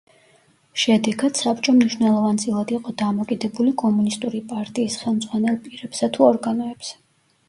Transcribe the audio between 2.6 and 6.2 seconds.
იყო დამოკიდებული კომუნისტური პარტიის ხელმძღვანელ პირებსა,